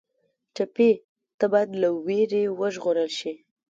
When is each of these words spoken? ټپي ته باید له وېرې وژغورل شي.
ټپي 0.55 0.89
ته 1.39 1.45
باید 1.51 1.69
له 1.81 1.89
وېرې 2.05 2.43
وژغورل 2.59 3.09
شي. 3.19 3.33